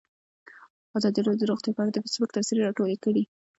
[0.97, 3.23] ازادي راډیو د روغتیا په اړه د فیسبوک تبصرې راټولې کړي.